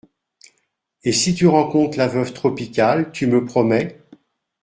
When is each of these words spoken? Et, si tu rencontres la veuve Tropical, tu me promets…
Et, 1.03 1.11
si 1.11 1.35
tu 1.35 1.45
rencontres 1.45 1.95
la 1.95 2.07
veuve 2.07 2.33
Tropical, 2.33 3.11
tu 3.11 3.27
me 3.27 3.45
promets… 3.45 3.99